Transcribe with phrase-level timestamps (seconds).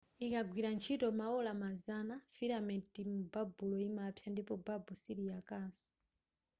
[0.25, 5.87] ikagwira ntchito maola mazana filamenti mubabulo imapsa ndipo babu siliyakaso